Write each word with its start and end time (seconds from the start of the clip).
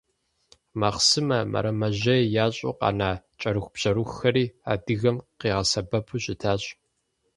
Махъсымэ, 0.79 1.39
мэрэмэжьей 1.51 2.23
ящӀу 2.43 2.77
къэна 2.79 3.11
кӀэрыхубжьэрыхухэри 3.39 4.45
адыгэм 4.71 5.17
къигъэсэбэпу 5.39 6.19
щытащ. 6.23 6.63